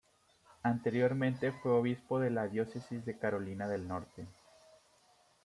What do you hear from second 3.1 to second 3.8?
Carolina